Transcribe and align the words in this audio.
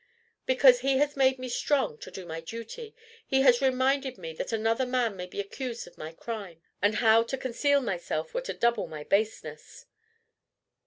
"Because 0.47 0.79
he 0.79 0.97
has 0.97 1.15
made 1.15 1.37
me 1.37 1.47
strong 1.47 1.99
to 1.99 2.09
do 2.09 2.25
my 2.25 2.41
duty. 2.41 2.95
He 3.27 3.41
has 3.41 3.61
reminded 3.61 4.17
me 4.17 4.33
that 4.33 4.51
another 4.51 4.87
man 4.87 5.15
may 5.15 5.27
be 5.27 5.39
accused 5.39 5.85
of 5.85 5.95
my 5.95 6.11
crime, 6.11 6.59
and 6.81 6.95
now 6.95 7.21
to 7.21 7.37
conceal 7.37 7.81
myself 7.81 8.33
were 8.33 8.41
to 8.41 8.53
double 8.55 8.87
my 8.87 9.03
baseness." 9.03 9.85